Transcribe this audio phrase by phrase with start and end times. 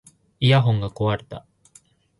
[0.39, 1.45] イヤホンが壊れた